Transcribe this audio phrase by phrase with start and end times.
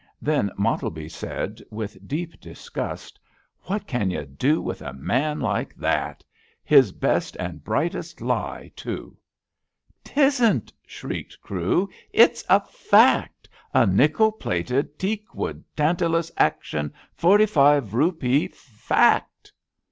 [0.19, 3.19] Then Mottleby said, with deep dis gust:
[3.65, 6.23] What can you do with a man like that!
[6.63, 9.13] His best and brightest lie, tool
[10.03, 11.87] '''''Tisn't!'' shrieked Crewe.
[12.11, 19.53] It's a fact— a nickel plated, teak wood, Tantalus action, forty five rupee fact.''